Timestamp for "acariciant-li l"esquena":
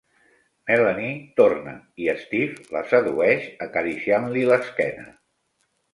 3.67-5.07